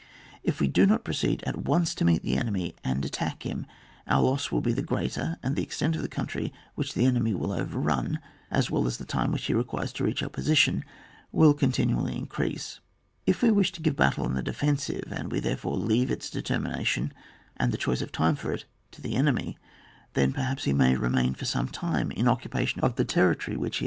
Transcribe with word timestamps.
If 0.41 0.59
we 0.59 0.67
do 0.67 0.87
not 0.87 1.03
pro* 1.03 1.13
ceed 1.13 1.43
at 1.45 1.57
once 1.65 1.93
to 1.93 2.03
meet 2.05 2.23
the 2.23 2.35
enemy 2.35 2.73
and 2.83 3.05
at 3.05 3.11
tack 3.11 3.45
him, 3.45 3.67
our 4.07 4.19
loss 4.23 4.51
will 4.51 4.59
be 4.59 4.73
the 4.73 4.81
greater, 4.81 5.37
and 5.43 5.55
the 5.55 5.61
extent 5.61 5.95
of 5.95 6.01
the 6.01 6.07
country 6.07 6.51
which 6.73 6.95
the 6.95 7.05
enemy 7.05 7.35
will 7.35 7.51
overrun, 7.51 8.19
as 8.49 8.71
well 8.71 8.87
as 8.87 8.97
the 8.97 9.05
time 9.05 9.31
which 9.31 9.45
he 9.45 9.53
requires 9.53 9.93
to 9.93 10.03
reach 10.03 10.23
our 10.23 10.29
position, 10.29 10.83
will 11.31 11.53
continually 11.53 12.17
increase. 12.17 12.79
If 13.27 13.43
we 13.43 13.51
wish 13.51 13.71
to 13.73 13.81
give 13.83 13.95
battle 13.95 14.25
on 14.25 14.33
the 14.33 14.41
defensive, 14.41 15.07
and 15.15 15.31
we 15.31 15.39
&erefore 15.39 15.77
leave 15.77 16.09
its 16.09 16.31
determination 16.31 17.13
and 17.57 17.71
the 17.71 17.77
choice 17.77 18.01
of 18.01 18.11
time 18.11 18.35
for 18.35 18.51
it 18.53 18.65
to 18.93 19.03
the 19.03 19.15
enemy, 19.15 19.59
then 20.13 20.33
perhaps 20.33 20.63
he 20.63 20.73
may 20.73 20.95
remain 20.95 21.35
for 21.35 21.45
some 21.45 21.67
time 21.67 22.09
in 22.13 22.27
occupation 22.27 22.81
of 22.81 22.95
the 22.95 23.05
territory 23.05 23.55
which 23.55 23.55
he 23.55 23.55
OBAP. 23.55 23.55
vm.] 23.55 23.61
METHODS 23.61 23.61
OF 23.61 23.61
RESISTANCE. 23.73 23.79